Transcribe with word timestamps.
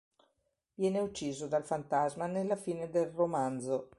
Viene 0.73 0.97
ucciso 0.99 1.45
dal 1.45 1.63
Fantasma 1.63 2.25
nella 2.25 2.55
fine 2.55 2.89
del 2.89 3.11
romanzo. 3.11 3.89